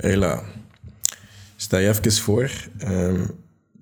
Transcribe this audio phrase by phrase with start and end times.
[0.00, 0.42] Hela,
[1.56, 2.50] sta je even voor.
[2.78, 3.20] Ehm,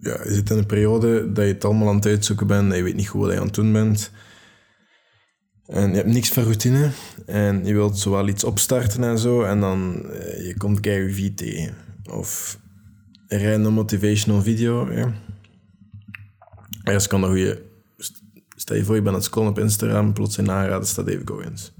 [0.00, 2.76] ja, je zit in een periode dat je het allemaal aan het uitzoeken bent, dat
[2.76, 4.10] je weet niet goed wat je aan het doen bent.
[5.66, 6.90] En je hebt niks van routine
[7.26, 11.74] en je wilt zowel iets opstarten en zo, en dan eh, je komt Gary tegen.
[12.10, 12.58] Of
[13.28, 14.92] een random motivational video.
[14.92, 15.12] Ja.
[16.82, 17.62] Ergens kan een goede...
[18.56, 21.22] Stel je voor, je bent aan het scrollen op Instagram, plots in aanraden staat Dave
[21.24, 21.72] Goins.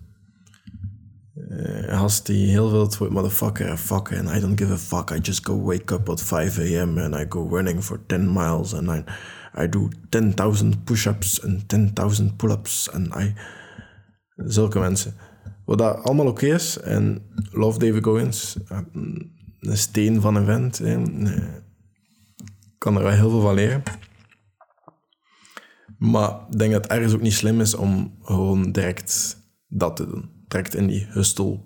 [1.51, 5.11] Uh, die heel veel het motherfucker en fuck and I don't give a fuck.
[5.11, 6.99] I just go wake up at 5 a.m.
[6.99, 9.05] and I go running for 10 miles and I,
[9.63, 13.35] I do 10.000 push-ups and 10.000 pull-ups and I...
[14.37, 15.15] Zulke mensen.
[15.65, 18.57] Wat dat allemaal oké is en love David Goins.
[19.61, 20.79] Een steen van een vent.
[20.79, 21.03] Hè.
[22.79, 23.83] Ik kan er wel heel veel van leren.
[25.99, 29.37] Maar ik denk dat het ergens ook niet slim is om gewoon direct
[29.69, 30.38] dat te doen.
[30.49, 31.61] Direct in die hustle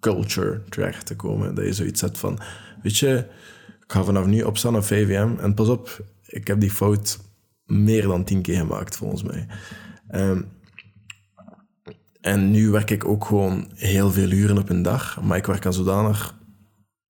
[0.00, 1.54] culture terecht te komen.
[1.54, 2.38] Dat je zoiets hebt van,
[2.82, 3.26] weet je,
[3.80, 5.38] ik ga vanaf nu opstaan op 5 am.
[5.38, 7.18] En pas op, ik heb die fout
[7.64, 9.46] meer dan tien keer gemaakt, volgens mij.
[10.10, 10.46] Um,
[12.20, 15.22] en nu werk ik ook gewoon heel veel uren op een dag.
[15.22, 16.38] Maar ik werk aan zodanig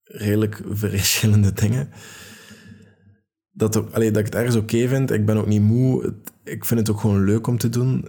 [0.02, 1.88] redelijk verschillende dingen.
[3.50, 5.10] Dat, ook, allee, dat ik het ergens oké vind.
[5.10, 6.14] Ik ben ook niet moe.
[6.44, 8.08] ik vind het ook gewoon leuk om te doen.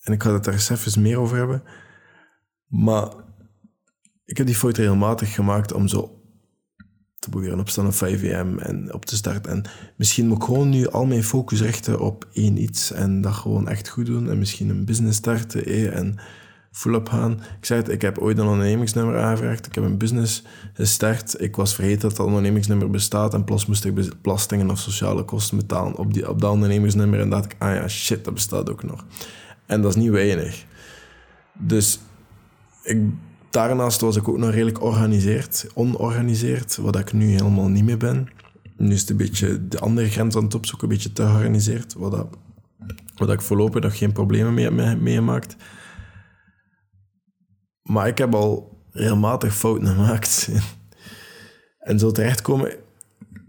[0.00, 1.62] En ik ga het daar eens even meer over hebben.
[2.66, 3.12] Maar
[4.24, 6.20] ik heb die fout regelmatig gemaakt om zo
[7.18, 9.52] te proberen opstaan op 5 am en op te starten.
[9.52, 9.64] En
[9.96, 13.68] misschien moet ik gewoon nu al mijn focus richten op één iets en dat gewoon
[13.68, 14.30] echt goed doen.
[14.30, 16.18] En misschien een business starten eh, en
[16.72, 17.32] full-up gaan.
[17.32, 19.66] Ik zei het, ik heb ooit een ondernemingsnummer aangevraagd.
[19.66, 21.40] Ik heb een business gestart.
[21.40, 23.34] Ik was vergeten dat dat ondernemingsnummer bestaat.
[23.34, 27.20] En plots moest ik belastingen of sociale kosten betalen op, die, op dat ondernemingsnummer.
[27.20, 29.04] En dacht ik, ah ja, shit, dat bestaat ook nog.
[29.70, 30.64] En dat is niet weinig.
[31.58, 32.00] Dus
[32.82, 32.98] ik,
[33.50, 38.28] daarnaast was ik ook nog redelijk organiseerd, onorganiseerd, wat ik nu helemaal niet meer ben.
[38.76, 41.94] Nu is het een beetje de andere grens aan het opzoeken, een beetje te georganiseerd,
[41.94, 42.26] wat,
[43.14, 45.56] wat ik voorlopig nog geen problemen mee heb meegemaakt.
[47.82, 50.50] Maar ik heb al regelmatig fouten gemaakt.
[51.88, 52.74] en zo terechtkomen...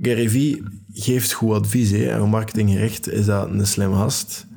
[0.01, 0.63] Gary Vee
[0.93, 1.91] geeft goed advies.
[1.91, 2.05] Hè.
[2.05, 4.49] En marketinggericht is dat een slim gast.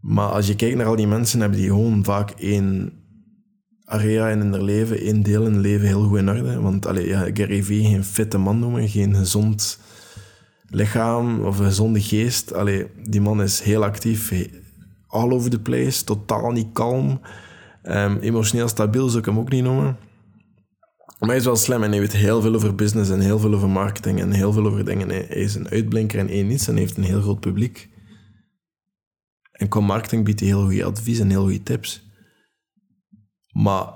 [0.00, 2.92] Maar als je kijkt naar al die mensen, hebben die gewoon vaak één
[3.84, 6.60] area in hun leven, één deel in hun leven heel goed in orde.
[6.60, 9.78] Want allee, ja, Gary Vee, geen fitte man noemen, geen gezond
[10.70, 12.52] lichaam of een gezonde geest.
[12.52, 14.48] Allee, die man is heel actief,
[15.06, 17.20] all over the place, totaal niet kalm.
[17.82, 19.96] Um, emotioneel stabiel zou ik hem ook niet noemen.
[21.18, 23.54] Maar hij is wel slim en hij weet heel veel over business en heel veel
[23.54, 25.08] over marketing en heel veel over dingen.
[25.08, 27.88] Hij is een uitblinker en één iets en heeft een heel groot publiek.
[29.58, 32.02] En qua marketing biedt heel goede advies en heel goede tips.
[33.52, 33.86] Maar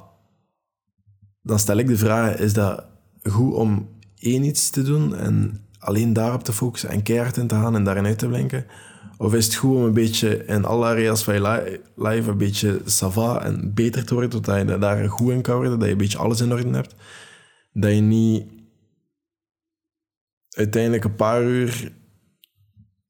[1.43, 2.85] dan stel ik de vraag, is dat
[3.23, 7.55] goed om één iets te doen en alleen daarop te focussen en keihard in te
[7.55, 8.67] gaan en daarin uit te blinken?
[9.17, 12.81] Of is het goed om een beetje in alle areas van je live een beetje
[12.85, 15.99] sava en beter te worden, totdat je daar goed in kan worden, dat je een
[15.99, 16.95] beetje alles in orde hebt?
[17.73, 18.47] Dat je niet
[20.49, 21.93] uiteindelijk een paar uur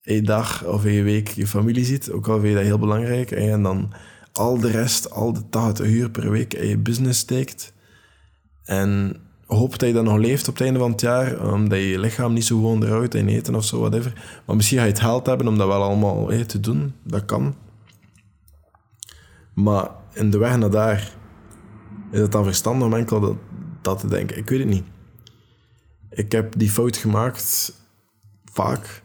[0.02, 3.30] een dag of een week je familie ziet, ook al vind je dat heel belangrijk,
[3.30, 3.92] en dan
[4.32, 7.72] al de rest, al de 80 uur per week in je business steekt.
[8.64, 11.88] En hoop dat je dan nog leeft op het einde van het jaar, omdat je
[11.88, 14.40] je lichaam niet zo gewoon eruit en eten of zo, whatever.
[14.46, 16.94] Maar misschien ga je het geld hebben om dat wel allemaal te doen.
[17.02, 17.54] Dat kan.
[19.54, 21.12] Maar in de weg naar daar,
[22.10, 23.36] is het dan verstandig om enkel dat,
[23.82, 24.36] dat te denken?
[24.36, 24.84] Ik weet het niet.
[26.10, 27.74] Ik heb die fout gemaakt,
[28.44, 29.01] vaak.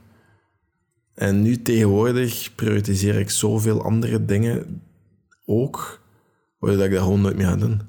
[1.18, 4.82] En nu tegenwoordig prioritiseer ik zoveel andere dingen
[5.46, 6.02] ook,
[6.60, 7.82] waardoor ik dat gewoon nooit meer ga doen.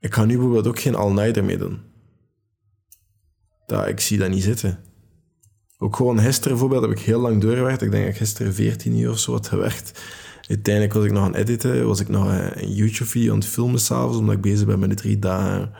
[0.00, 1.80] Ik ga nu bijvoorbeeld ook geen all-nighter mee doen.
[3.66, 4.78] Dat, ik zie dat niet zitten.
[5.78, 7.82] Ook gewoon gisteren bijvoorbeeld heb ik heel lang doorgewerkt.
[7.82, 10.02] Ik denk dat ik gisteren 14 uur of zo had gewerkt.
[10.48, 13.80] Uiteindelijk was ik nog aan het editen, was ik nog een YouTube-video aan het filmen
[13.80, 15.72] s'avonds, omdat ik bezig ben met de drie dagen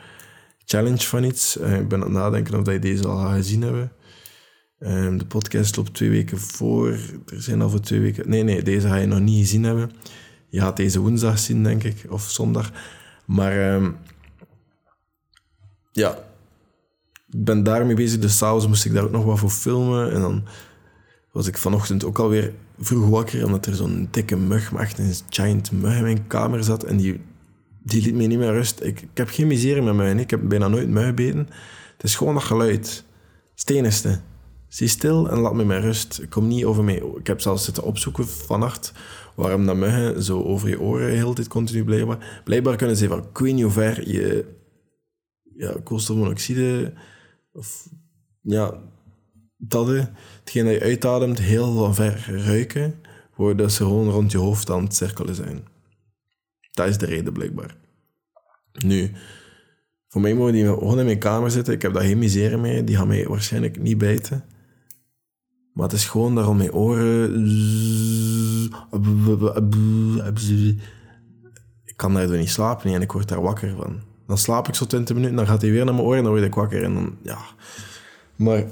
[0.65, 1.57] challenge van iets.
[1.57, 3.91] Eh, ik ben aan het nadenken of je deze al gezien hebben.
[4.79, 6.89] Ehm, de podcast loopt twee weken voor.
[7.25, 8.29] Er zijn al voor twee weken...
[8.29, 9.91] Nee, nee, deze ga je nog niet gezien hebben.
[10.47, 12.71] Je gaat deze woensdag zien, denk ik, of zondag.
[13.25, 13.91] Maar ehm,
[15.91, 16.11] ja,
[17.27, 18.19] ik ben daarmee bezig.
[18.19, 20.11] Dus s'avonds moest ik daar ook nog wat voor filmen.
[20.11, 20.43] En dan
[21.31, 25.13] was ik vanochtend ook alweer vroeg wakker, omdat er zo'n dikke mug, maar echt een
[25.29, 26.83] giant mug in mijn kamer zat.
[26.83, 27.21] En die,
[27.83, 28.81] die liet me niet meer rust.
[28.83, 30.15] Ik, ik heb geen miserie met mij.
[30.15, 31.47] Ik heb bijna nooit mug gebeten.
[31.93, 33.03] Het is gewoon dat geluid.
[33.55, 34.25] Het
[34.67, 36.27] Zie stil en laat me met rust.
[36.29, 36.95] Kom niet over mij.
[36.95, 38.93] Ik heb zelfs zitten opzoeken vannacht
[39.35, 42.19] waarom dat muggen zo over je oren heel tijd continu blijven.
[42.43, 44.45] Blijkbaar kunnen ze van, niet hoe ver je
[45.57, 46.93] ja, koolstofmonoxide
[47.51, 47.89] of
[48.41, 48.81] ja,
[49.57, 49.87] dat
[50.39, 52.95] hetgeen dat je uitademt heel van ver ruiken,
[53.35, 55.63] waardoor ze gewoon rond je hoofd aan het cirkelen zijn.
[56.71, 57.75] Dat is de reden blijkbaar.
[58.73, 59.11] Nu,
[60.07, 61.73] voor mij mogen die gewoon in mijn kamer zitten.
[61.73, 62.83] Ik heb daar geen misère mee.
[62.83, 64.43] Die gaan mij waarschijnlijk niet bijten.
[65.75, 67.45] Maar het is gewoon daarom mijn oren.
[71.85, 74.01] Ik kan daardoor niet slapen en ik word daar wakker van.
[74.27, 76.33] Dan slaap ik zo 20 minuten, dan gaat hij weer naar mijn oren en dan
[76.33, 76.83] word ik wakker.
[76.83, 77.37] En dan, ja.
[78.35, 78.63] Maar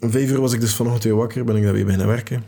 [0.00, 2.44] om vijf uur was ik dus vanochtend weer wakker, ben ik daar weer beginnen werken.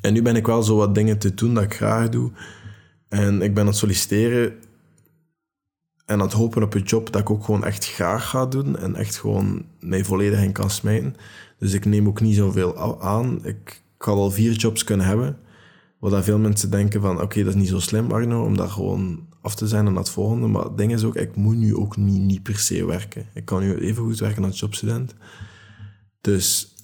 [0.00, 2.30] En nu ben ik wel zo wat dingen te doen dat ik graag doe.
[3.08, 4.52] En ik ben aan het solliciteren
[6.06, 8.78] en aan het hopen op een job dat ik ook gewoon echt graag ga doen
[8.78, 11.16] en echt gewoon mij volledig in kan smijten.
[11.58, 13.44] Dus ik neem ook niet zoveel aan.
[13.44, 15.38] Ik kan wel vier jobs kunnen hebben.
[15.98, 18.68] Wat dat veel mensen denken van, oké, dat is niet zo slim, Arno, om daar
[18.68, 20.46] gewoon af te zijn en naar het volgende.
[20.46, 23.26] Maar het ding is ook, ik moet nu ook niet, niet per se werken.
[23.34, 25.14] Ik kan nu even goed werken als jobstudent.
[26.20, 26.74] Dus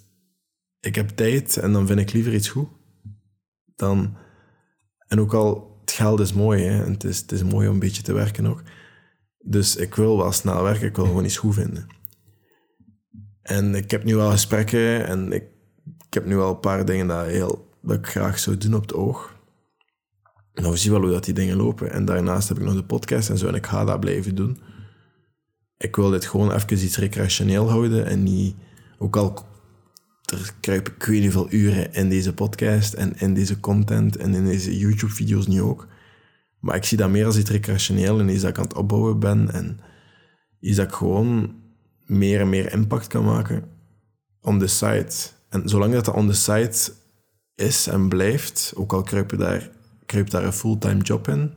[0.80, 2.68] ik heb tijd en dan vind ik liever iets goed.
[3.74, 4.16] Dan,
[5.06, 7.74] en ook al, het geld is mooi, hè, en het is, het is mooi om
[7.74, 8.62] een beetje te werken ook.
[9.38, 11.86] Dus ik wil wel snel werken, ik wil gewoon iets goed vinden.
[13.44, 15.44] En ik heb nu wel gesprekken en ik,
[16.06, 18.94] ik heb nu wel een paar dingen dat, heel, ik graag zou doen op het
[18.94, 19.34] oog.
[20.54, 21.90] Nou, we zien wel hoe dat die dingen lopen.
[21.90, 24.58] En daarnaast heb ik nog de podcast en zo en ik ga dat blijven doen.
[25.76, 28.56] Ik wil dit gewoon even iets recreationeel houden en niet...
[28.98, 29.46] Ook al
[30.24, 34.34] er kruip ik weet niet veel uren in deze podcast en in deze content en
[34.34, 35.88] in deze YouTube-video's nu ook.
[36.60, 39.18] Maar ik zie dat meer als iets recreationeel en iets dat ik aan het opbouwen
[39.18, 39.80] ben en
[40.60, 41.62] iets dat ik gewoon
[42.06, 43.68] meer en meer impact kan maken
[44.40, 45.30] on the site.
[45.48, 46.92] En zolang dat on the site
[47.54, 49.70] is en blijft, ook al kruip, daar,
[50.06, 51.52] kruip daar een fulltime job in,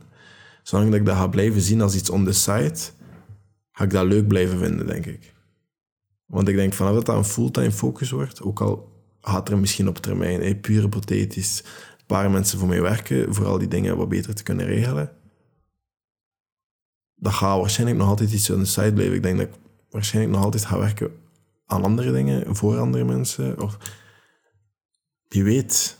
[0.62, 2.90] zolang dat ik dat ga blijven zien als iets on the site,
[3.72, 5.34] ga ik dat leuk blijven vinden, denk ik.
[6.26, 9.88] Want ik denk vanaf dat dat een fulltime focus wordt, ook al gaat er misschien
[9.88, 11.62] op termijn, hey, puur hypothetisch,
[11.98, 15.12] een paar mensen voor mij werken, voor al die dingen wat beter te kunnen regelen,
[17.14, 19.16] dat gaat waarschijnlijk nog altijd iets on the site blijven.
[19.16, 19.54] Ik denk dat ik
[19.90, 21.10] waarschijnlijk nog altijd ga werken
[21.66, 23.60] aan andere dingen, voor andere mensen.
[23.60, 23.78] Of
[25.28, 25.96] wie weet.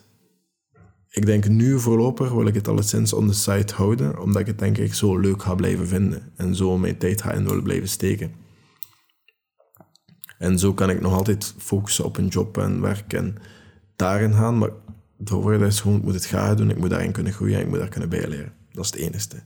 [1.11, 4.59] Ik denk nu voorlopig wil ik het alleszins on the site houden, omdat ik het
[4.59, 6.33] denk ik zo leuk ga blijven vinden.
[6.37, 8.33] En zo mijn tijd ga in willen blijven steken.
[10.39, 13.37] En zo kan ik nog altijd focussen op een job en werk en
[13.97, 14.59] daarin gaan.
[14.59, 14.71] Maar
[15.17, 17.69] de voorwaarde is gewoon, ik moet het graag doen, ik moet daarin kunnen groeien, ik
[17.69, 18.53] moet daar kunnen bijleren.
[18.73, 19.43] Dat is het enige.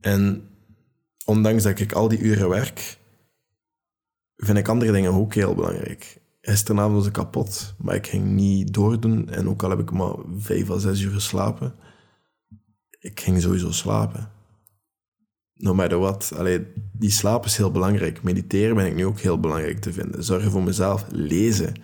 [0.00, 0.48] En
[1.26, 2.98] ondanks dat ik al die uren werk,
[4.36, 6.20] vind ik andere dingen ook heel belangrijk.
[6.40, 9.28] Gisteravond was ik kapot, maar ik ging niet doordoen.
[9.28, 11.74] En ook al heb ik maar vijf à zes uur geslapen,
[13.06, 14.30] ik ging sowieso slapen.
[15.54, 16.32] No matter what.
[16.36, 18.22] Allee, die slaap is heel belangrijk.
[18.22, 20.24] Mediteren ben ik nu ook heel belangrijk te vinden.
[20.24, 21.06] Zorgen voor mezelf.
[21.10, 21.74] Lezen.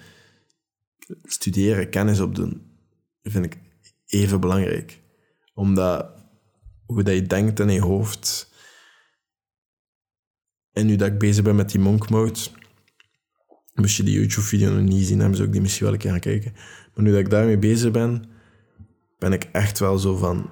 [1.23, 2.63] Studeren, kennis opdoen.
[3.23, 3.59] vind ik
[4.07, 5.01] even belangrijk.
[5.55, 6.07] Omdat
[6.87, 8.52] hoe dat je denkt in je hoofd
[10.73, 12.39] en nu dat ik bezig ben met die monk mode,
[13.75, 16.11] moest je die YouTube-video nog niet zien hebben, zou ik die misschien wel een keer
[16.11, 16.53] gaan kijken.
[16.95, 18.25] Maar nu dat ik daarmee bezig ben,
[19.19, 20.51] ben ik echt wel zo van,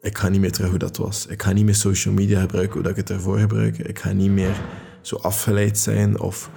[0.00, 1.26] ik ga niet meer terug hoe dat was.
[1.26, 3.78] Ik ga niet meer social media gebruiken hoe dat ik het ervoor gebruik.
[3.78, 4.60] Ik ga niet meer
[5.00, 6.50] zo afgeleid zijn of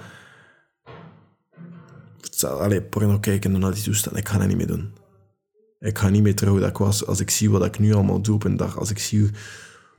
[2.40, 4.16] alleen porno kijken en naar die toestand.
[4.16, 4.92] Ik ga dat niet meer doen.
[5.78, 7.06] Ik ga niet meer terug hoe dat ik was.
[7.06, 9.30] Als ik zie wat ik nu allemaal doe op een dag, als ik zie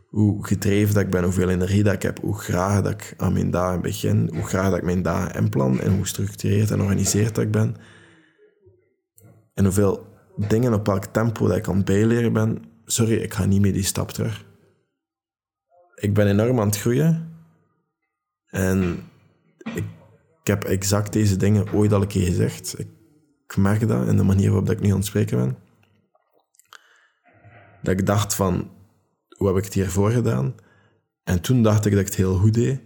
[0.07, 3.33] hoe gedreven dat ik ben, hoeveel energie dat ik heb, hoe graag dat ik aan
[3.33, 7.35] mijn dagen begin, hoe graag dat ik mijn dagen inplan en hoe gestructureerd en georganiseerd
[7.35, 7.75] dat ik ben.
[9.53, 12.63] En hoeveel dingen op welk tempo dat ik aan het bijleren ben.
[12.85, 14.45] Sorry, ik ga niet meer die stap terug.
[15.95, 17.33] Ik ben enorm aan het groeien.
[18.45, 18.99] En
[19.75, 19.83] ik,
[20.43, 22.79] heb exact deze dingen ooit al een keer gezegd.
[22.79, 22.87] Ik,
[23.47, 25.57] ik merk dat in de manier waarop ik nu aan het spreken ben.
[27.81, 28.69] Dat ik dacht van,
[29.35, 30.55] hoe heb ik het hiervoor gedaan?
[31.23, 32.81] En toen dacht ik dat ik het heel goed deed,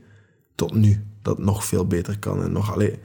[0.56, 2.44] tot nu, dat het nog veel beter kan.
[2.44, 3.00] En nog, allee,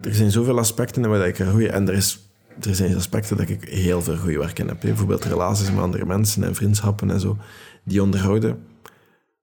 [0.00, 2.30] er zijn zoveel aspecten waar ik er goeie, en er, is,
[2.60, 4.80] er zijn aspecten dat ik heel veel goede werk in heb.
[4.80, 7.36] Bijvoorbeeld relaties met andere mensen en vriendschappen en zo,
[7.84, 8.66] die onderhouden.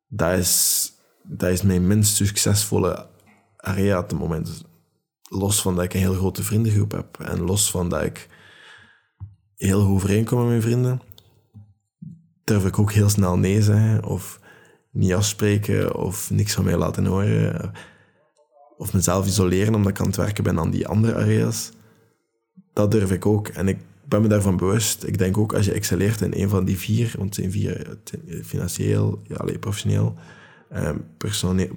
[0.08, 0.92] Dat is,
[1.24, 3.08] dat is mijn minst succesvolle
[3.58, 4.64] area op het moment.
[5.30, 8.28] Los van dat ik een heel grote vriendengroep heb en los van dat ik
[9.56, 11.02] heel goed overeenkom met mijn vrienden,
[12.50, 14.40] durf ik ook heel snel nee zeggen of
[14.92, 17.72] niet afspreken of niks van mij laten horen.
[18.78, 21.72] of mezelf isoleren omdat ik aan het werken ben aan die andere areas.
[22.74, 23.48] Dat durf ik ook.
[23.48, 25.04] En ik ben me daarvan bewust.
[25.04, 27.98] Ik denk ook als je excelleert in een van die vier, want zijn vier,
[28.44, 30.16] financieel, ja, alleen professioneel,
[30.70, 30.92] eh,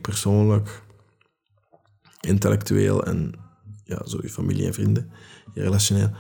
[0.00, 0.82] persoonlijk,
[2.20, 3.34] intellectueel en
[3.84, 5.10] ja, zo je familie en vrienden,
[5.54, 6.10] je relationeel.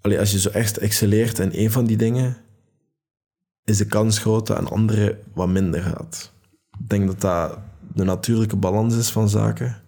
[0.00, 2.43] Allee, als je zo echt excelleert in een van die dingen,
[3.64, 6.32] is de kans groot dat een andere wat minder gaat.
[6.78, 7.58] Ik denk dat dat
[7.94, 9.82] de natuurlijke balans is van zaken.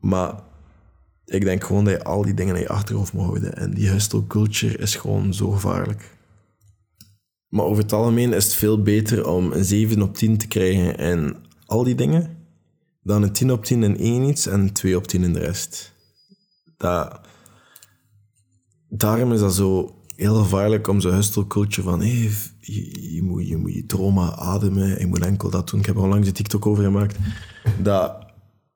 [0.00, 0.42] Maar
[1.24, 3.56] ik denk gewoon dat je al die dingen in je achterhoofd moet houden.
[3.56, 6.16] En die hustle culture is gewoon zo gevaarlijk.
[7.48, 10.96] Maar over het algemeen is het veel beter om een 7 op 10 te krijgen
[10.96, 12.36] in al die dingen,
[13.02, 15.38] dan een 10 op 10 in één iets en een 2 op 10 in de
[15.38, 15.92] rest.
[16.76, 17.20] Dat,
[18.88, 23.74] daarom is dat zo heel gevaarlijk om zo'n hustle culture van je, moet, je moet
[23.74, 25.80] je dromen ademen, je moet enkel dat doen.
[25.80, 27.16] Ik heb er onlangs een TikTok over gemaakt.
[27.82, 28.26] Dat,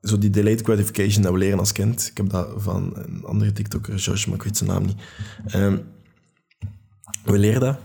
[0.00, 2.08] zo die delayed gratification dat we leren als kind.
[2.10, 4.96] Ik heb dat van een andere TikToker, Josh, maar ik weet zijn naam niet.
[5.54, 5.82] Um,
[7.24, 7.78] we leren dat.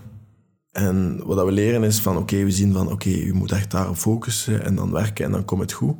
[0.72, 3.96] En wat we leren is van, oké, we zien van, oké, je moet echt daarop
[3.96, 5.96] focussen en dan werken en dan komt het goed.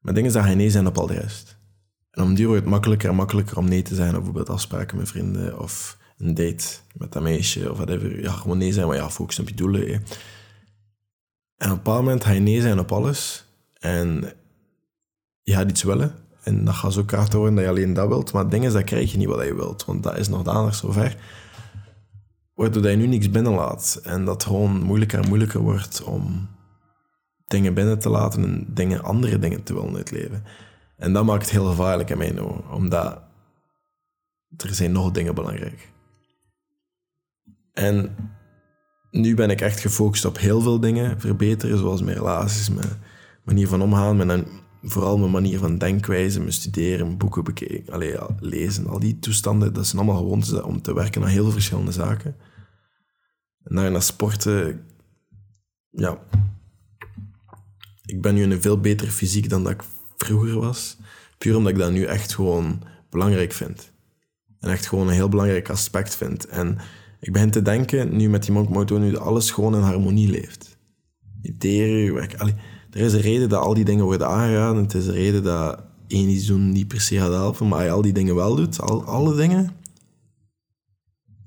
[0.00, 1.58] Maar dingen dat je nee zijn op al de rest.
[2.10, 5.08] En om die wordt het makkelijker en makkelijker om nee te zijn bijvoorbeeld afspraken met
[5.08, 8.20] vrienden of een date met dat meisje of whatever.
[8.22, 9.88] Ja, gewoon nee zijn, maar ja, focus op je doelen.
[11.56, 13.44] En op een bepaald moment ga je nee zijn op alles
[13.78, 14.32] en
[15.42, 16.14] je gaat iets willen.
[16.42, 18.32] En dat gaat zo kaart worden dat je alleen dat wilt.
[18.32, 20.42] Maar het ding is, dat krijg je niet wat je wilt, want dat is nog
[20.42, 21.16] dadelijk zover.
[22.54, 24.00] Waardoor je nu niks binnenlaat.
[24.02, 26.48] En dat het gewoon moeilijker en moeilijker wordt om
[27.46, 30.44] dingen binnen te laten en dingen, andere dingen te willen uitleven.
[30.96, 33.22] En dat maakt het heel gevaarlijk in mijn ogen, omdat
[34.56, 35.92] er zijn nog dingen belangrijk.
[37.74, 38.16] En
[39.10, 42.88] nu ben ik echt gefocust op heel veel dingen verbeteren, zoals mijn relaties, mijn
[43.44, 44.44] manier van omgaan,
[44.82, 49.86] vooral mijn manier van denkwijze, mijn studeren, boeken bekijken, allee, lezen, al die toestanden, dat
[49.86, 52.36] zijn allemaal gewoon om te werken aan heel verschillende zaken.
[53.64, 54.86] En naar sporten,
[55.90, 56.18] ja,
[58.04, 59.82] ik ben nu in een veel betere fysiek dan dat ik
[60.16, 60.96] vroeger was.
[61.38, 63.92] Puur omdat ik dat nu echt gewoon belangrijk vind.
[64.60, 66.46] En echt gewoon een heel belangrijk aspect vind.
[66.46, 66.78] En
[67.24, 70.76] ik begin te denken, nu met die Monk Moto, nu alles gewoon in harmonie leeft.
[71.58, 72.36] Deren, je werk.
[72.36, 72.54] Allee,
[72.90, 74.82] er is een reden dat al die dingen worden aangeraden.
[74.82, 77.86] Het is een reden dat één iets doen niet per se gaat helpen, maar als
[77.86, 79.70] je al die dingen wel doet, al, alle dingen,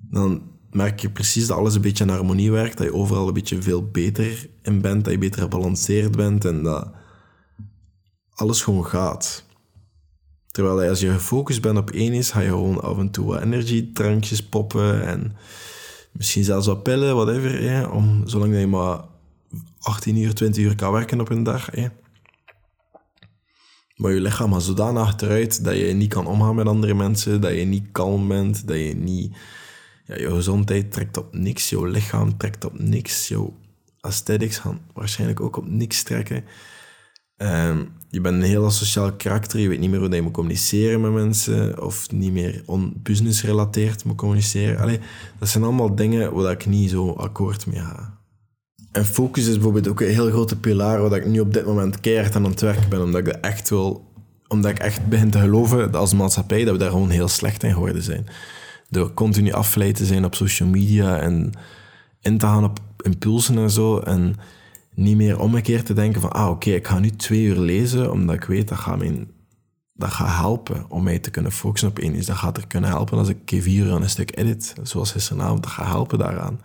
[0.10, 0.41] dan
[0.72, 3.62] merk je precies dat alles een beetje in harmonie werkt, dat je overal een beetje
[3.62, 6.91] veel beter in bent, dat je beter gebalanceerd bent en dat
[8.34, 9.46] alles gewoon gaat.
[10.57, 13.41] Terwijl als je gefocust bent op één is, ga je gewoon af en toe wat
[13.41, 15.35] energiedrankjes poppen en
[16.11, 18.99] misschien zelfs wat pillen, whatever, om, zolang dat je maar
[19.79, 21.69] 18 uur, 20 uur kan werken op een dag.
[23.95, 27.53] Maar je lichaam gaat zodanig achteruit dat je niet kan omgaan met andere mensen, dat
[27.53, 29.35] je niet kalm bent, dat je niet...
[30.05, 33.49] Ja, je gezondheid trekt op niks, je lichaam trekt op niks, je
[34.01, 36.43] aesthetics gaan waarschijnlijk ook op niks trekken.
[37.38, 37.77] Ehm,
[38.10, 41.12] je bent een heel sociaal karakter, je weet niet meer hoe je moet communiceren met
[41.12, 45.00] mensen, of niet meer on-business gerelateerd moet communiceren.
[45.39, 48.17] Dat zijn allemaal dingen waar ik niet zo akkoord mee ga.
[48.91, 52.00] En focus is bijvoorbeeld ook een heel grote pilaar waar ik nu op dit moment
[52.00, 54.12] keihard aan het werk ben, omdat ik echt wil,
[54.48, 57.63] omdat ik echt begin te geloven dat als maatschappij dat we daar gewoon heel slecht
[57.63, 58.25] in geworden zijn.
[58.89, 61.51] Door continu afgeleid te zijn op social media en
[62.22, 64.00] in te gaan op impulsen en zo.
[64.00, 64.36] En
[64.98, 68.36] niet meer omgekeerd te denken van, ah oké, ik ga nu twee uur lezen, omdat
[68.36, 69.32] ik weet dat gaat, mijn,
[69.94, 72.27] dat gaat helpen om mij te kunnen focussen op één iets.
[72.27, 75.63] Dat gaat er kunnen helpen als ik vier uur aan een stuk edit, zoals gisteravond.
[75.63, 76.62] Dat gaat helpen daaraan.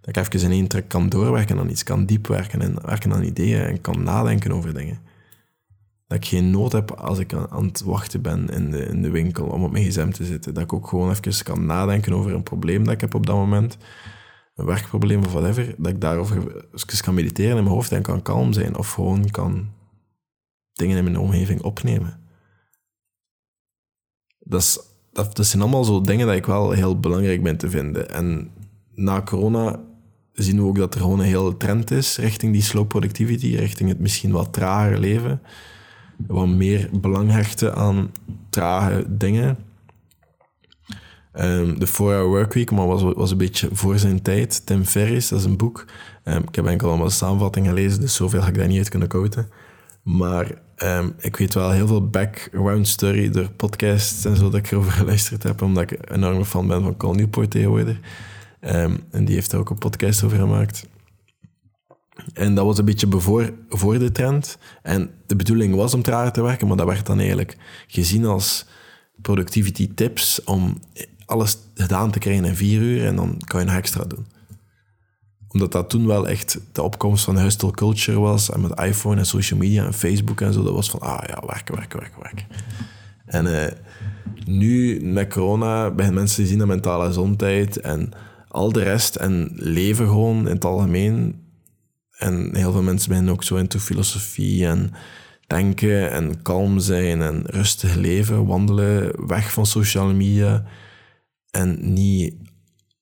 [0.00, 3.12] Dat ik even in één trek kan doorwerken aan iets, kan diep werken en werken
[3.12, 4.98] aan ideeën en kan nadenken over dingen.
[6.06, 9.10] Dat ik geen nood heb als ik aan, het wachten ben in de, in de
[9.10, 10.54] winkel om op mijn gsm te zitten.
[10.54, 13.36] Dat ik ook gewoon even kan nadenken over een probleem dat ik heb op dat
[13.36, 13.76] moment
[14.54, 18.22] een werkprobleem of whatever, dat ik daarover eens kan mediteren in mijn hoofd en kan
[18.22, 18.76] kalm zijn.
[18.76, 19.70] Of gewoon kan
[20.72, 22.20] dingen in mijn omgeving opnemen.
[24.38, 28.10] Dat, dat zijn allemaal zo dingen dat ik wel heel belangrijk ben te vinden.
[28.10, 28.50] En
[28.94, 29.80] na corona
[30.32, 33.88] zien we ook dat er gewoon een hele trend is richting die slow productivity, richting
[33.88, 35.42] het misschien wat trager leven.
[36.26, 38.12] Wat meer belang hechten aan
[38.50, 39.58] trage dingen.
[41.34, 44.66] Um, de 4-Hour Workweek, maar was, was een beetje voor zijn tijd.
[44.66, 45.84] Tim Ferriss, dat is een boek.
[46.24, 48.88] Um, ik heb enkel allemaal de samenvatting gelezen, dus zoveel ga ik daar niet uit
[48.88, 49.48] kunnen kouten.
[50.02, 54.70] Maar um, ik weet wel heel veel background story door podcasts en zo dat ik
[54.70, 57.96] erover geluisterd heb, omdat ik een enorme fan ben van Col Newport tegenwoordig.
[58.60, 60.86] en die heeft er ook een podcast over gemaakt.
[62.32, 64.58] En dat was een beetje bevoor, voor de trend.
[64.82, 68.66] En de bedoeling was om trager te werken, maar dat werd dan eigenlijk gezien als
[69.22, 70.78] productivity tips om
[71.26, 74.26] alles gedaan te krijgen in vier uur en dan kan je nog extra doen.
[75.48, 79.26] Omdat dat toen wel echt de opkomst van hustle culture was en met iPhone en
[79.26, 82.46] social media en Facebook en zo, dat was van, ah ja, werken, werken, werken, werken.
[83.26, 83.72] En eh,
[84.46, 88.12] nu met corona beginnen mensen te zien dat mentale gezondheid en
[88.48, 91.40] al de rest en leven gewoon in het algemeen.
[92.18, 94.92] En heel veel mensen beginnen ook zo into filosofie en
[95.46, 100.64] denken en kalm zijn en rustig leven, wandelen, weg van sociale media
[101.52, 102.34] en niet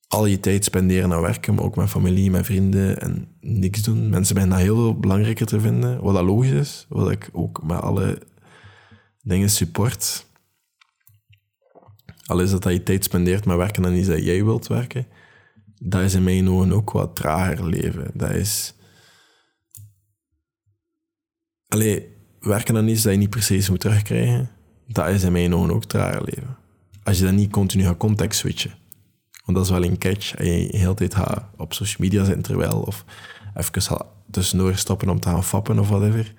[0.09, 4.09] al je tijd spenderen aan werken, maar ook met familie, met vrienden en niks doen.
[4.09, 7.63] Mensen beginnen dat heel veel belangrijker te vinden, wat dat logisch is, wat ik ook
[7.63, 8.23] met alle
[9.23, 10.27] dingen support.
[12.27, 15.07] Al is dat dat je tijd spendeert met werken en niet dat jij wilt werken,
[15.83, 18.11] dat is in mijn ogen ook wat trager leven.
[18.15, 18.75] Dat is...
[21.69, 22.09] Allee,
[22.41, 24.51] werken aan iets dat je niet precies moet terugkrijgen,
[24.87, 26.60] dat is in mijn ogen ook trager leven.
[27.11, 28.71] Als je dan niet continu gaat context switchen.
[29.45, 30.35] Want dat is wel een catch.
[30.35, 33.05] En je de hele tijd gaat op social media zitten terwijl, of
[33.55, 36.35] even tussendoor stoppen om te gaan fappen of whatever,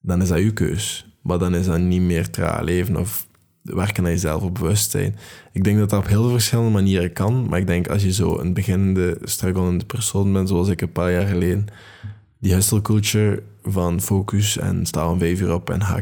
[0.00, 1.06] dan is dat je keus.
[1.22, 3.28] Maar dan is dat niet meer traag leven of
[3.62, 5.16] werken aan jezelf op bewustzijn.
[5.52, 8.38] Ik denk dat dat op heel verschillende manieren kan, maar ik denk als je zo
[8.38, 11.66] een beginnende, strugglende persoon bent, zoals ik een paar jaar geleden,
[12.38, 16.00] die hustle culture van focus en sta om vijf uur op en ga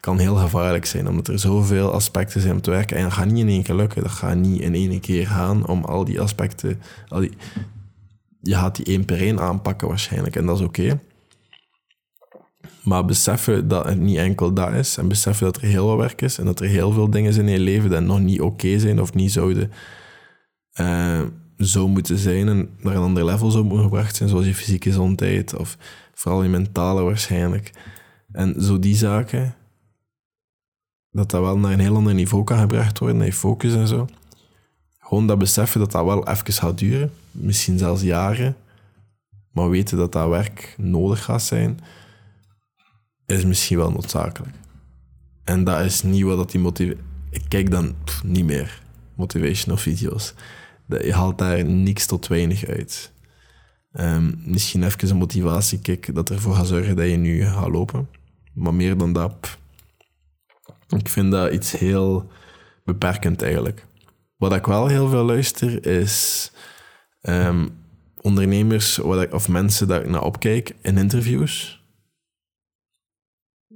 [0.00, 2.96] kan heel gevaarlijk zijn, omdat er zoveel aspecten zijn om te werken.
[2.96, 5.66] En dat gaat niet in één keer lukken, dat gaat niet in één keer gaan
[5.66, 6.80] om al die aspecten...
[7.08, 7.32] Al die,
[8.40, 11.00] je gaat die één per één aanpakken waarschijnlijk, en dat is oké.
[12.82, 16.22] Maar beseffen dat het niet enkel dat is, en beseffen dat er heel wat werk
[16.22, 18.78] is, en dat er heel veel dingen zijn in je leven die nog niet oké
[18.78, 19.72] zijn of niet zouden
[20.80, 21.20] uh,
[21.58, 24.88] zo moeten zijn en naar een ander level zou moeten gebracht zijn, zoals je fysieke
[24.88, 25.76] gezondheid of
[26.14, 27.70] vooral je mentale waarschijnlijk.
[28.32, 29.54] En zo die zaken,
[31.18, 34.08] dat dat wel naar een heel ander niveau kan gebracht worden, je focus en zo.
[34.98, 38.56] Gewoon dat beseffen dat dat wel even gaat duren, misschien zelfs jaren,
[39.52, 41.78] maar weten dat dat werk nodig gaat zijn,
[43.26, 44.54] is misschien wel noodzakelijk.
[45.44, 47.02] En dat is niet wat dat die motivatie...
[47.30, 48.82] Ik kijk dan niet meer
[49.14, 50.34] motivational video's.
[50.86, 53.12] Je haalt daar niks tot weinig uit.
[53.92, 58.08] Um, misschien even een motivatiekick dat ervoor gaat zorgen dat je nu gaat lopen.
[58.54, 59.58] Maar meer dan dat,
[60.98, 62.30] ik vind dat iets heel
[62.84, 63.86] beperkend eigenlijk.
[64.36, 66.50] Wat ik wel heel veel luister is
[67.22, 67.78] um,
[68.20, 71.82] ondernemers wat ik, of mensen dat ik naar opkijk in interviews.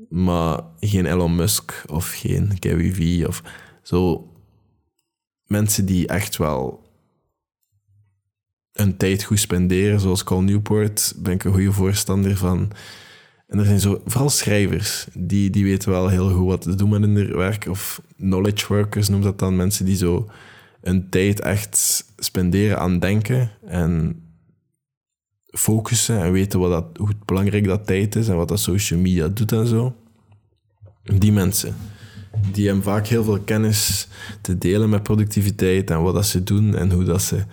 [0.09, 3.43] Maar geen Elon Musk of geen Gary Vee of
[3.83, 4.31] zo.
[5.47, 6.91] Mensen die echt wel
[8.73, 12.73] een tijd goed spenderen, zoals Col Newport, ben ik een goede voorstander van.
[13.53, 16.89] En er zijn zo, vooral schrijvers, die, die weten wel heel goed wat te doen
[16.89, 17.67] met hun werk.
[17.67, 19.57] Of knowledge workers noemt dat dan.
[19.57, 20.31] Mensen die zo
[20.81, 24.23] een tijd echt spenderen aan denken en
[25.47, 29.29] focussen en weten wat dat, hoe belangrijk dat tijd is en wat dat social media
[29.29, 29.95] doet en zo.
[31.03, 31.77] Die mensen,
[32.53, 34.09] die hebben vaak heel veel kennis
[34.41, 37.45] te delen met productiviteit en wat dat ze doen en hoe dat ze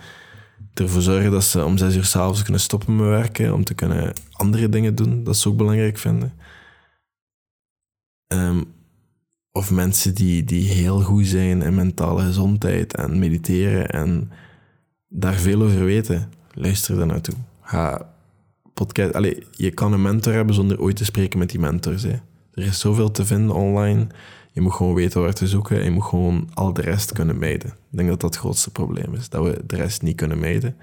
[0.82, 4.12] ervoor zorgen dat ze om zes uur s'avonds kunnen stoppen met werken, om te kunnen
[4.32, 6.32] andere dingen doen, dat ze ook belangrijk vinden.
[8.32, 8.72] Um,
[9.52, 14.30] of mensen die, die heel goed zijn in mentale gezondheid en mediteren en
[15.08, 16.32] daar veel over weten.
[16.52, 17.34] Luister daar naartoe.
[17.60, 18.08] Ga
[18.74, 19.12] podcast.
[19.14, 22.02] Allee, je kan een mentor hebben zonder ooit te spreken met die mentors.
[22.02, 22.16] Hè.
[22.52, 24.06] Er is zoveel te vinden online.
[24.52, 27.38] Je moet gewoon weten waar te zoeken en je moet gewoon al de rest kunnen
[27.38, 27.68] mijden.
[27.70, 30.76] Ik denk dat dat het grootste probleem is, dat we de rest niet kunnen mijden.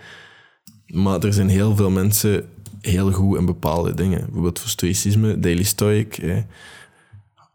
[0.87, 2.45] Maar er zijn heel veel mensen
[2.81, 4.19] heel goed in bepaalde dingen.
[4.19, 6.15] Bijvoorbeeld voor stoïcisme, Daily Stoic.
[6.15, 6.41] Hè.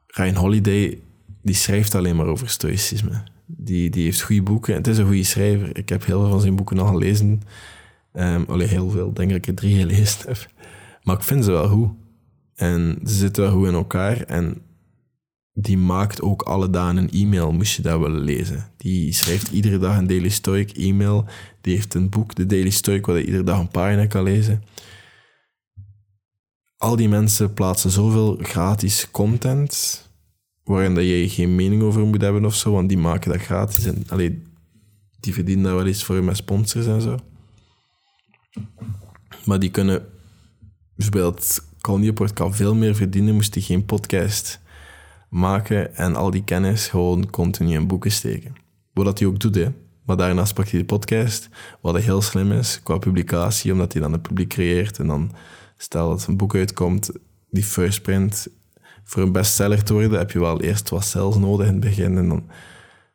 [0.06, 0.98] Ryan Holiday,
[1.42, 3.22] die schrijft alleen maar over stoïcisme.
[3.46, 4.74] Die, die heeft goede boeken.
[4.74, 5.78] Het is een goede schrijver.
[5.78, 7.42] Ik heb heel veel van zijn boeken al gelezen.
[8.14, 9.12] Um, allee, heel veel.
[9.12, 10.46] denk ik er drie gelezen heb.
[11.02, 11.90] Maar ik vind ze wel goed.
[12.54, 14.20] En ze zitten wel goed in elkaar.
[14.22, 14.62] En
[15.52, 18.70] die maakt ook alle dagen een e-mail, moest je dat willen lezen.
[18.76, 21.24] Die schrijft iedere dag een Daily Stoic e-mail.
[21.60, 24.62] Die heeft een boek, de Daily Stoic, waar je iedere dag een pagina kan lezen.
[26.76, 30.02] Al die mensen plaatsen zoveel gratis content,
[30.64, 33.84] waarin dat je geen mening over moet hebben of zo, want die maken dat gratis.
[33.84, 34.42] En allee,
[35.20, 37.18] die verdienen daar wel eens voor met sponsors en zo.
[39.44, 40.06] Maar die kunnen,
[40.94, 44.61] bijvoorbeeld, Cal Newport kan veel meer verdienen, moest hij geen podcast
[45.32, 48.54] maken en al die kennis gewoon continu in boeken steken.
[48.92, 49.68] Wat dat hij ook doet, hè.
[50.04, 51.48] Maar daarnaast pakt hij de podcast,
[51.80, 54.98] wat heel slim is qua publicatie, omdat hij dan een publiek creëert.
[54.98, 55.32] En dan,
[55.76, 57.10] stel dat een boek uitkomt,
[57.50, 58.48] die first print,
[59.04, 62.16] voor een bestseller te worden, heb je wel eerst wat sales nodig in het begin.
[62.18, 62.50] En dan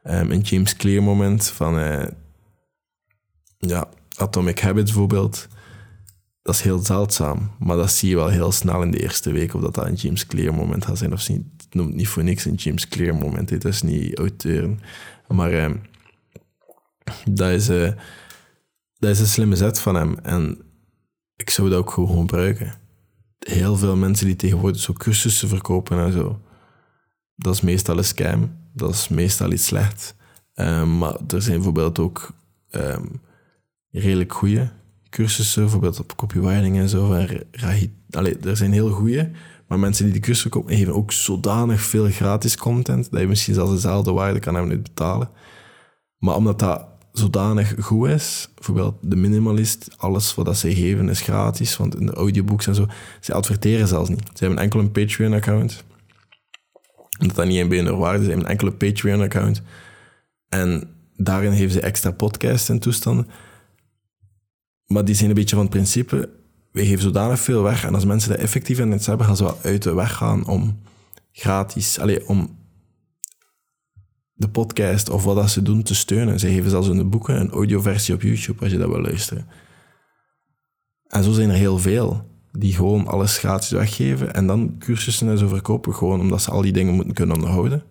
[0.04, 2.06] um, een James Clear moment van uh,
[3.58, 5.48] ja, Atomic Habits bijvoorbeeld.
[6.42, 9.54] Dat is heel zeldzaam, maar dat zie je wel heel snel in de eerste week
[9.54, 11.14] of dat, dat een James Clear moment gaat zijn.
[11.14, 13.50] Of niet, het noemt niet voor niks een James Clear moment.
[13.50, 14.76] Het is niet auteur.
[15.28, 15.82] Maar um,
[17.30, 17.92] dat, is, uh,
[19.00, 20.18] dat is een slimme zet van hem.
[20.18, 20.58] En
[21.36, 22.74] ik zou dat ook gewoon gebruiken.
[23.40, 26.42] Heel veel mensen die tegenwoordig zo cursussen verkopen en zo.
[27.36, 28.56] Dat is meestal een scam.
[28.74, 30.16] Dat is meestal iets slecht.
[30.56, 32.34] Um, maar er zijn bijvoorbeeld ook
[32.72, 33.22] um,
[33.92, 34.70] redelijk goede
[35.10, 37.28] cursussen, bijvoorbeeld op copywriting en zo.
[38.10, 39.32] Allee, er zijn heel goede,
[39.68, 43.54] maar mensen die die cursus verkopen, geven ook zodanig veel gratis content, dat je misschien
[43.54, 45.30] zelfs dezelfde waarde kan hebben betalen.
[46.18, 51.78] Maar omdat dat zodanig goed is, bijvoorbeeld de minimalist, alles wat zij geven is gratis,
[51.78, 52.88] want in de audiobooks en zo,
[53.20, 54.30] ze adverteren zelfs niet.
[54.34, 55.84] Ze hebben enkel een Patreon-account,
[57.20, 59.62] omdat dat niet een BNR waarde is, ze hebben een enkele Patreon-account.
[60.50, 63.28] En daarin geven ze extra podcasts en toestanden.
[64.86, 66.30] Maar die zijn een beetje van het principe,
[66.72, 69.44] wij geven zodanig veel weg, en als mensen dat effectief in iets hebben, gaan ze
[69.44, 70.80] wel uit de weg gaan om
[71.32, 72.58] gratis, allez, om
[74.34, 76.40] de podcast of wat dat ze doen te steunen.
[76.40, 79.48] Ze geven zelfs hun boeken een audioversie op YouTube als je dat wil luisteren.
[81.08, 85.38] En zo zijn er heel veel die gewoon alles gratis weggeven en dan cursussen en
[85.38, 87.84] zo verkopen, gewoon omdat ze al die dingen moeten kunnen onderhouden.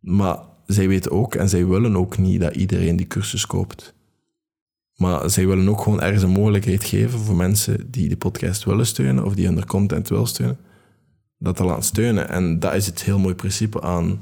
[0.00, 3.94] Maar zij weten ook en zij willen ook niet dat iedereen die cursus koopt.
[4.96, 8.86] Maar zij willen ook gewoon ergens een mogelijkheid geven voor mensen die de podcast willen
[8.86, 10.58] steunen of die hun content willen steunen
[11.44, 12.28] dat te laten steunen.
[12.28, 14.20] En dat is het heel mooi principe aan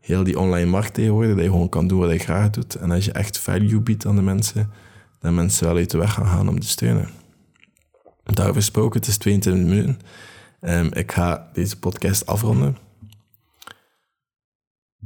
[0.00, 2.74] heel die online markt tegenwoordig, dat je gewoon kan doen wat je graag doet.
[2.74, 4.70] En als je echt value biedt aan de mensen,
[5.18, 7.08] dan mensen wel uit de weg gaan gaan om te steunen.
[8.24, 9.98] Daarover gesproken, het is 22 minuten.
[10.60, 12.76] Um, ik ga deze podcast afronden.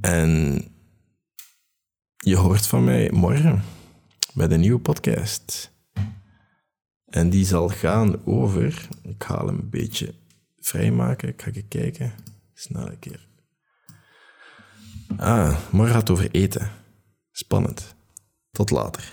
[0.01, 0.63] En
[2.17, 3.63] je hoort van mij morgen
[4.35, 5.73] met een nieuwe podcast.
[7.05, 10.15] En die zal gaan over, ik haal hem een beetje
[10.59, 11.29] vrijmaken.
[11.29, 12.13] Ik ga even kijken.
[12.55, 13.29] Snel een keer.
[15.17, 16.71] Ah, morgen gaat het over eten.
[17.31, 17.95] Spannend.
[18.51, 19.13] Tot later.